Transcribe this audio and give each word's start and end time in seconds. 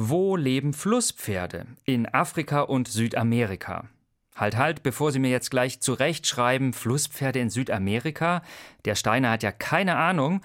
Wo 0.00 0.36
leben 0.36 0.74
Flusspferde? 0.74 1.66
In 1.84 2.06
Afrika 2.06 2.60
und 2.60 2.86
Südamerika. 2.86 3.88
Halt, 4.36 4.56
halt, 4.56 4.84
bevor 4.84 5.10
Sie 5.10 5.18
mir 5.18 5.32
jetzt 5.32 5.50
gleich 5.50 5.80
zurechtschreiben, 5.80 6.72
Flusspferde 6.72 7.40
in 7.40 7.50
Südamerika. 7.50 8.42
Der 8.84 8.94
Steiner 8.94 9.32
hat 9.32 9.42
ja 9.42 9.50
keine 9.50 9.96
Ahnung. 9.96 10.40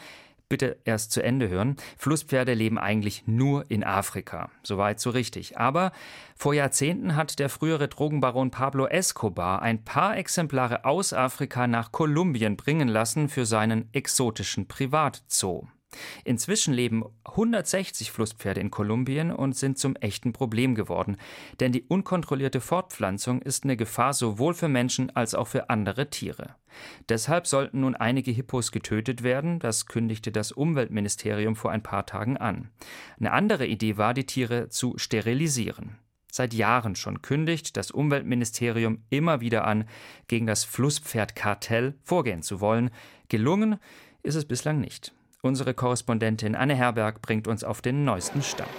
Bitte 0.50 0.79
erst 0.86 1.12
zu 1.12 1.21
Ende 1.21 1.50
hören. 1.50 1.76
Flusspferde 2.00 2.55
leben 2.55 2.79
eigentlich 2.79 3.28
nur 3.28 3.70
in 3.70 3.84
Afrika. 3.84 4.50
Soweit 4.63 5.00
so 5.00 5.12
richtig. 5.12 5.56
Aber 5.56 5.92
vor 6.36 6.56
Jahrzehnten 6.56 7.16
hat 7.16 7.38
der 7.38 7.50
frühere 7.50 7.88
Drogenbaron 7.88 8.50
Pablo 8.50 8.88
Escobar 8.88 9.62
ein 9.62 9.84
paar 9.84 10.18
Exemplare 10.18 10.84
aus 10.84 11.14
Afrika 11.14 11.68
nach 11.68 11.92
Kolumbien 11.92 12.58
bringen 12.58 12.88
lassen 12.88 13.30
für 13.30 13.46
seinen 13.46 13.88
exotischen 13.94 14.68
Privatzoo. 14.68 15.68
Inzwischen 16.23 16.73
leben 16.73 17.04
160 17.25 18.12
Flusspferde 18.12 18.62
in 18.62 18.71
Kolumbien 18.71 19.32
und 19.32 19.55
sind 19.55 19.78
zum 19.78 19.96
echten 19.98 20.34
Problem 20.34 20.75
geworden, 20.75 21.18
denn 21.60 21.71
die 21.71 21.83
unkontrollierte 21.83 22.61
Fortpflanzung 22.61 23.42
ist 23.42 23.64
eine 23.64 23.78
Gefahr 23.78 24.14
sowohl 24.14 24.54
für 24.54 24.69
Menschen 24.69 25.16
als 25.16 25.36
auch 25.36 25.47
für 25.47 25.69
andere 25.69 26.10
Tiere. 26.10 26.56
Deshalb 27.10 27.47
sollten 27.47 27.82
nun 27.82 27.96
einige 27.96 28.32
Hippos 28.32 28.71
getötet 28.71 29.24
werden, 29.24 29.60
das 29.60 29.86
kündigte 29.86 30.32
das 30.32 30.52
Umweltministerium 30.52 31.56
vor 31.56 31.71
ein 31.71 31.83
paar 31.83 32.05
Tagen 32.05 32.38
an. 32.38 32.69
Eine 33.19 33.31
andere 33.31 33.67
Idee 33.67 33.97
war, 33.97 34.14
die 34.14 34.25
Tiere 34.25 34.69
zu 34.69 34.97
sterilisieren. 34.97 35.97
Seit 36.36 36.55
Jahren 36.55 36.95
schon 36.95 37.22
kündigt 37.22 37.78
das 37.78 37.91
Umweltministerium 37.91 39.03
immer 39.11 39.39
wieder 39.39 39.66
an, 39.67 39.88
gegen 40.28 40.47
das 40.47 40.64
Flusspferdkartell 40.64 41.94
vorgehen 42.02 42.41
zu 42.41 42.59
wollen. 42.59 42.89
Gelungen 43.30 43.78
ist 44.23 44.33
es 44.33 44.45
bislang 44.45 44.80
nicht. 44.80 45.14
Unsere 45.45 45.73
Korrespondentin 45.73 46.56
Anne 46.56 46.73
Herberg 46.73 47.22
bringt 47.22 47.50
uns 47.50 47.66
auf 47.66 47.81
den 47.81 48.06
neuesten 48.06 48.42
Stand. 48.42 48.70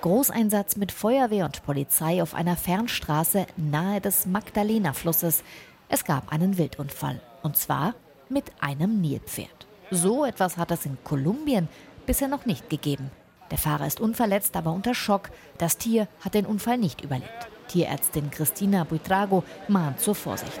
Großeinsatz 0.00 0.76
mit 0.76 0.90
Feuerwehr 0.90 1.44
und 1.44 1.62
Polizei 1.62 2.20
auf 2.20 2.34
einer 2.34 2.56
Fernstraße 2.56 3.46
nahe 3.56 4.00
des 4.00 4.26
Magdalena-Flusses. 4.26 5.44
Es 5.88 6.04
gab 6.04 6.32
einen 6.32 6.58
Wildunfall. 6.58 7.20
Und 7.44 7.56
zwar 7.56 7.94
mit 8.28 8.50
einem 8.58 9.00
Nilpferd. 9.00 9.68
So 9.92 10.24
etwas 10.24 10.56
hat 10.56 10.72
es 10.72 10.86
in 10.86 10.98
Kolumbien 11.04 11.68
bisher 12.04 12.26
noch 12.26 12.46
nicht 12.46 12.68
gegeben. 12.68 13.12
Der 13.52 13.58
Fahrer 13.58 13.86
ist 13.86 14.00
unverletzt, 14.00 14.56
aber 14.56 14.72
unter 14.72 14.94
Schock. 14.94 15.30
Das 15.56 15.78
Tier 15.78 16.08
hat 16.20 16.34
den 16.34 16.46
Unfall 16.46 16.78
nicht 16.78 17.02
überlebt. 17.02 17.48
Tierärztin 17.68 18.32
Cristina 18.32 18.82
Buitrago 18.82 19.44
mahnt 19.68 20.00
zur 20.00 20.16
Vorsicht. 20.16 20.60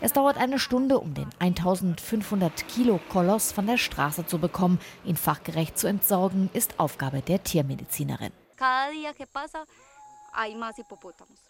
Es 0.00 0.12
dauert 0.12 0.36
eine 0.36 0.58
Stunde, 0.58 0.98
um 0.98 1.14
den 1.14 1.28
1500 1.38 2.68
Kilo 2.68 3.00
Koloss 3.08 3.52
von 3.52 3.66
der 3.66 3.78
Straße 3.78 4.26
zu 4.26 4.38
bekommen. 4.38 4.78
Ihn 5.04 5.16
fachgerecht 5.16 5.78
zu 5.78 5.86
entsorgen, 5.86 6.50
ist 6.52 6.78
Aufgabe 6.78 7.22
der 7.22 7.42
Tiermedizinerin. 7.42 8.32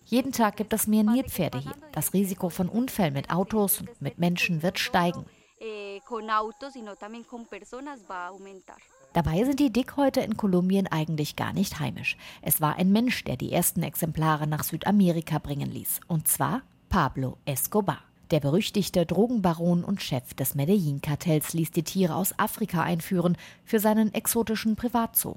Jeden 0.05 0.33
Tag 0.33 0.57
gibt 0.57 0.73
es 0.73 0.87
mehr 0.87 1.03
Nilpferde 1.03 1.59
hier. 1.59 1.73
Das 1.93 2.13
Risiko 2.13 2.51
von 2.51 2.69
Unfällen 2.69 3.15
mit 3.15 3.31
Autos 3.31 3.81
und 3.81 4.01
mit 4.01 4.19
Menschen 4.19 4.63
wird 4.63 4.79
steigen. 4.79 5.25
Eh, 5.59 6.01
Dabei 9.15 9.45
sind 9.45 9.61
die 9.61 9.73
Dickhäute 9.73 10.21
in 10.21 10.37
Kolumbien 10.37 10.87
eigentlich 10.89 11.37
gar 11.37 11.53
nicht 11.53 11.79
heimisch. 11.79 12.17
Es 12.43 12.61
war 12.61 12.77
ein 12.77 12.91
Mensch, 12.93 13.25
der 13.25 13.37
die 13.37 13.53
ersten 13.53 13.83
Exemplare 13.83 14.47
nach 14.47 14.65
Südamerika 14.65 15.39
bringen 15.39 15.71
ließ. 15.71 16.01
Und 16.09 16.29
zwar 16.29 16.63
Pablo 16.95 17.39
Escobar. 17.45 17.99
Der 18.31 18.39
berüchtigte 18.39 19.05
Drogenbaron 19.05 19.83
und 19.83 20.01
Chef 20.01 20.33
des 20.35 20.55
Medellin-Kartells 20.55 21.53
ließ 21.53 21.73
die 21.73 21.83
Tiere 21.83 22.15
aus 22.15 22.39
Afrika 22.39 22.85
einführen 22.85 23.37
für 23.65 23.81
seinen 23.81 24.15
exotischen 24.15 24.77
Privatzoo. 24.77 25.35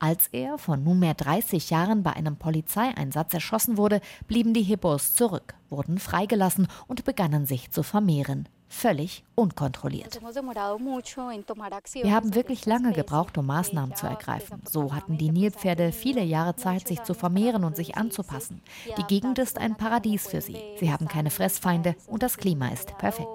Als 0.00 0.26
er 0.32 0.58
vor 0.58 0.76
nunmehr 0.76 1.14
30 1.14 1.70
Jahren 1.70 2.02
bei 2.02 2.12
einem 2.14 2.34
Polizeieinsatz 2.34 3.32
erschossen 3.34 3.76
wurde, 3.76 4.00
blieben 4.26 4.52
die 4.52 4.64
Hippos 4.64 5.14
zurück, 5.14 5.54
wurden 5.70 6.00
freigelassen 6.00 6.66
und 6.88 7.04
begannen 7.04 7.46
sich 7.46 7.70
zu 7.70 7.84
vermehren 7.84 8.48
völlig 8.68 9.24
unkontrolliert. 9.34 10.20
Wir 10.22 12.14
haben 12.14 12.34
wirklich 12.34 12.66
lange 12.66 12.92
gebraucht, 12.92 13.38
um 13.38 13.46
Maßnahmen 13.46 13.94
zu 13.96 14.06
ergreifen. 14.06 14.62
So 14.68 14.94
hatten 14.94 15.18
die 15.18 15.30
Nilpferde 15.30 15.92
viele 15.92 16.22
Jahre 16.22 16.56
Zeit, 16.56 16.88
sich 16.88 17.02
zu 17.02 17.14
vermehren 17.14 17.64
und 17.64 17.76
sich 17.76 17.96
anzupassen. 17.96 18.62
Die 18.98 19.04
Gegend 19.04 19.38
ist 19.38 19.58
ein 19.58 19.76
Paradies 19.76 20.26
für 20.26 20.40
sie. 20.40 20.58
Sie 20.78 20.92
haben 20.92 21.08
keine 21.08 21.30
Fressfeinde 21.30 21.96
und 22.06 22.22
das 22.22 22.36
Klima 22.36 22.68
ist 22.68 22.96
perfekt. 22.98 23.28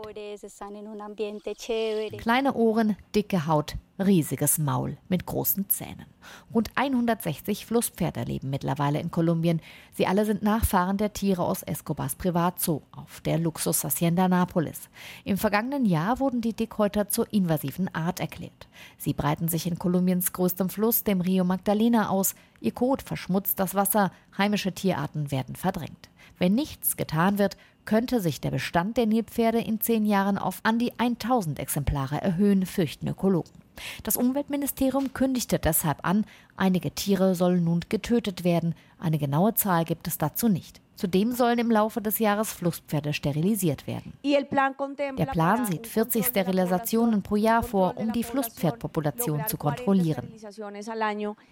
Kleine 2.17 2.53
Ohren, 2.53 2.97
dicke 3.15 3.47
Haut, 3.47 3.75
riesiges 3.99 4.57
Maul 4.57 4.97
mit 5.09 5.25
großen 5.25 5.69
Zähnen. 5.69 6.05
Rund 6.53 6.71
160 6.75 7.65
Flusspferde 7.65 8.23
leben 8.23 8.49
mittlerweile 8.49 8.99
in 8.99 9.11
Kolumbien. 9.11 9.61
Sie 9.93 10.07
alle 10.07 10.25
sind 10.25 10.43
Nachfahren 10.43 10.97
der 10.97 11.13
Tiere 11.13 11.43
aus 11.43 11.63
Escobars 11.63 12.15
Privatzoo 12.15 12.81
auf 12.91 13.21
der 13.21 13.37
Luxus 13.37 13.83
Hacienda 13.83 14.25
Nápoles. 14.25 14.89
Im 15.23 15.37
vergangenen 15.37 15.85
Jahr 15.85 16.19
wurden 16.19 16.41
die 16.41 16.53
Dickhäuter 16.53 17.09
zur 17.09 17.31
invasiven 17.31 17.93
Art 17.93 18.19
erklärt. 18.19 18.67
Sie 18.97 19.13
breiten 19.13 19.47
sich 19.47 19.67
in 19.67 19.79
Kolumbiens 19.79 20.33
größtem 20.33 20.69
Fluss, 20.69 21.03
dem 21.03 21.21
Rio 21.21 21.43
Magdalena, 21.43 22.09
aus. 22.09 22.35
Ihr 22.59 22.73
Kot 22.73 23.01
verschmutzt 23.01 23.59
das 23.59 23.75
Wasser. 23.75 24.11
Heimische 24.37 24.73
Tierarten 24.73 25.31
werden 25.31 25.55
verdrängt. 25.55 26.09
Wenn 26.37 26.55
nichts 26.55 26.97
getan 26.97 27.37
wird, 27.37 27.57
könnte 27.85 28.19
sich 28.19 28.41
der 28.41 28.51
Bestand 28.51 28.97
der 28.97 29.05
Nilpferde 29.05 29.59
in 29.59 29.81
zehn 29.81 30.05
Jahren 30.05 30.37
auf 30.37 30.59
an 30.63 30.79
die 30.79 30.97
1000 30.99 31.59
Exemplare 31.59 32.21
erhöhen, 32.21 32.65
fürchten 32.65 33.07
Ökologen. 33.07 33.60
Das 34.03 34.17
Umweltministerium 34.17 35.13
kündigte 35.13 35.59
deshalb 35.59 36.05
an, 36.05 36.25
einige 36.55 36.91
Tiere 36.91 37.35
sollen 37.35 37.63
nun 37.63 37.81
getötet 37.89 38.43
werden. 38.43 38.75
Eine 38.99 39.17
genaue 39.17 39.53
Zahl 39.53 39.85
gibt 39.85 40.07
es 40.07 40.17
dazu 40.17 40.47
nicht. 40.47 40.81
Zudem 41.01 41.31
sollen 41.31 41.57
im 41.57 41.71
Laufe 41.71 41.99
des 41.99 42.19
Jahres 42.19 42.53
Flusspferde 42.53 43.11
sterilisiert 43.11 43.87
werden. 43.87 44.13
Der 44.23 45.25
Plan 45.25 45.65
sieht 45.65 45.87
40 45.87 46.23
Sterilisationen 46.23 47.23
pro 47.23 47.37
Jahr 47.37 47.63
vor, 47.63 47.97
um 47.97 48.11
die 48.11 48.23
Flusspferdpopulation 48.23 49.47
zu 49.47 49.57
kontrollieren, 49.57 50.31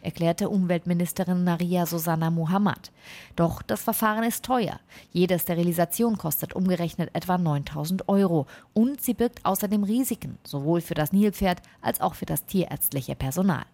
erklärte 0.03 0.49
Umweltministerin 0.49 1.43
Maria 1.43 1.87
Susanna 1.87 2.29
Muhammad. 2.29 2.91
Doch 3.35 3.63
das 3.63 3.81
Verfahren 3.81 4.23
ist 4.23 4.45
teuer. 4.45 4.79
Jede 5.13 5.39
Sterilisation 5.39 6.19
kostet 6.19 6.53
umgerechnet 6.53 7.09
etwa 7.13 7.39
9000 7.39 8.07
Euro 8.07 8.45
und 8.75 9.01
sie 9.01 9.15
birgt 9.15 9.43
außerdem 9.45 9.83
Risiken, 9.83 10.37
sowohl 10.43 10.81
für 10.81 10.93
das 10.93 11.11
Nilpferd 11.11 11.63
als 11.81 12.01
auch 12.01 12.13
für 12.13 12.27
das 12.27 12.45
tierärztliche 12.45 13.15
Personal. 13.15 13.65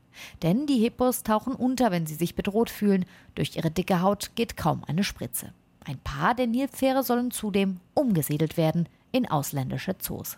Denn 0.42 0.68
die 0.68 0.80
Hippos 0.80 1.24
tauchen 1.24 1.54
unter, 1.54 1.92
wenn 1.92 2.06
sie 2.06 2.16
sich 2.16 2.34
bedroht 2.34 2.70
fühlen. 2.70 3.04
Durch 3.36 3.58
ihre 3.58 3.72
dicke 3.72 4.02
Haut 4.02 4.32
geht 4.36 4.56
kaum 4.56 4.82
eine 4.88 5.04
Spritze. 5.04 5.52
Ein 5.88 6.00
paar 6.00 6.34
der 6.34 6.48
Nilpferde 6.48 7.04
sollen 7.04 7.32
zudem 7.32 7.80
umgesiedelt 7.94 8.58
werden 8.58 8.90
in 9.12 9.30
ausländische 9.30 9.98
Zoos. 9.98 10.38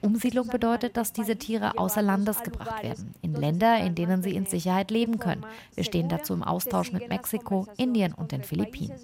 Umsiedlung 0.00 0.48
bedeutet, 0.48 0.96
dass 0.96 1.12
diese 1.12 1.36
Tiere 1.36 1.78
außer 1.78 2.02
Landes 2.02 2.42
gebracht 2.42 2.82
werden, 2.82 3.14
in 3.22 3.34
Länder, 3.34 3.78
in 3.78 3.94
denen 3.94 4.22
sie 4.22 4.34
in 4.34 4.46
Sicherheit 4.46 4.90
leben 4.90 5.18
können. 5.18 5.46
Wir 5.74 5.84
stehen 5.84 6.08
dazu 6.08 6.32
im 6.32 6.42
Austausch 6.42 6.92
mit 6.92 7.08
Mexiko, 7.08 7.66
Indien 7.76 8.14
und 8.14 8.32
den 8.32 8.42
Philippinen. 8.42 8.96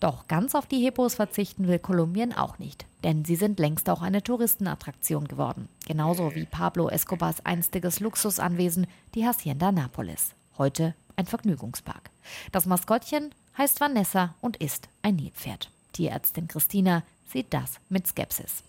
Doch 0.00 0.28
ganz 0.28 0.54
auf 0.54 0.66
die 0.66 0.80
Hippos 0.80 1.16
verzichten 1.16 1.66
will 1.66 1.80
Kolumbien 1.80 2.32
auch 2.32 2.58
nicht, 2.58 2.86
denn 3.02 3.24
sie 3.24 3.34
sind 3.34 3.58
längst 3.58 3.90
auch 3.90 4.00
eine 4.00 4.22
Touristenattraktion 4.22 5.26
geworden. 5.26 5.68
Genauso 5.86 6.34
wie 6.34 6.44
Pablo 6.44 6.88
Escobars 6.88 7.44
einstiges 7.44 7.98
Luxusanwesen, 7.98 8.86
die 9.14 9.26
Hacienda 9.26 9.70
Nápoles. 9.70 10.34
Heute 10.56 10.94
ein 11.16 11.26
Vergnügungspark. 11.26 12.10
Das 12.52 12.66
Maskottchen 12.66 13.34
heißt 13.56 13.80
Vanessa 13.80 14.34
und 14.40 14.56
ist 14.58 14.88
ein 15.02 15.16
Nilpferd. 15.16 15.70
Tierärztin 15.92 16.46
Christina 16.46 17.02
sieht 17.26 17.52
das 17.52 17.80
mit 17.88 18.06
Skepsis. 18.06 18.62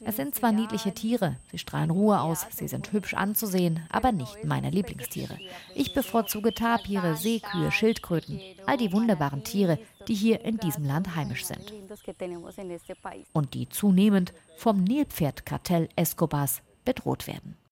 Es 0.00 0.16
sind 0.16 0.34
zwar 0.34 0.52
niedliche 0.52 0.94
Tiere, 0.94 1.36
sie 1.50 1.58
strahlen 1.58 1.90
Ruhe 1.90 2.20
aus, 2.20 2.46
sie 2.50 2.68
sind 2.68 2.92
hübsch 2.92 3.14
anzusehen, 3.14 3.80
aber 3.90 4.12
nicht 4.12 4.44
meine 4.44 4.70
Lieblingstiere. 4.70 5.38
Ich 5.74 5.92
bevorzuge 5.92 6.54
Tapire, 6.54 7.16
Seekühe, 7.16 7.70
Schildkröten, 7.70 8.40
all 8.66 8.76
die 8.76 8.92
wunderbaren 8.92 9.44
Tiere, 9.44 9.78
die 10.08 10.14
hier 10.14 10.40
in 10.42 10.56
diesem 10.58 10.84
Land 10.86 11.14
heimisch 11.16 11.44
sind. 11.44 11.72
Und 13.32 13.54
die 13.54 13.68
zunehmend 13.68 14.32
vom 14.56 14.82
Nilpferdkartell 14.84 15.88
Escobars 15.96 16.62
bedroht 16.84 17.26
werden. 17.26 17.56